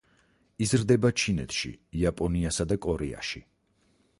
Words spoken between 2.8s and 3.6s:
კორეაში.